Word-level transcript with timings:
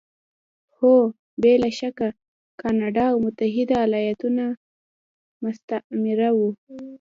هو! 0.77 0.95
بې 1.41 1.53
له 1.63 1.69
شکه 1.79 2.09
کاناډا 2.61 3.05
او 3.11 3.17
متحده 3.25 3.75
ایالتونه 3.99 4.45
مستعمره 5.43 6.29
وو. 6.37 6.49